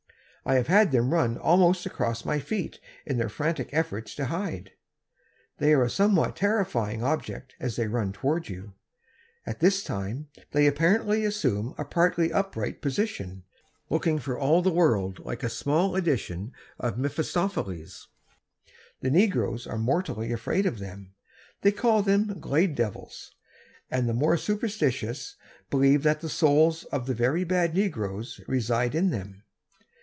[0.43, 4.71] I have had them run almost across my feet in their frantic efforts to hide.
[5.59, 8.73] They are a somewhat terrifying object as they run toward you.
[9.45, 13.43] At this time they apparently assume a partly upright position,
[13.91, 18.07] looking for all the world like a small edition of Mephistopheles.
[19.01, 21.13] The negroes are mortally afraid of them.
[21.61, 23.35] They call them 'Glade Devils,'
[23.91, 25.35] and the more superstitious
[25.69, 29.43] believe that the souls of the very bad negroes reside in them.